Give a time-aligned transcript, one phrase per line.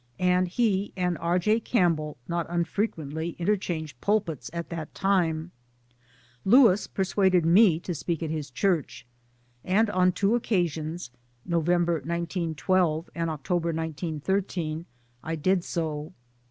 [0.17, 1.37] and he and R.
[1.37, 1.59] J.
[1.59, 5.51] Campbell not unfrequently inter^ changed pulpits at that tirrie.
[6.43, 9.05] Lewis persuaded me to speak at his church';
[9.63, 11.11] and on two occasions
[11.45, 14.87] (November 1912 and October 1913)
[15.23, 16.11] I did so.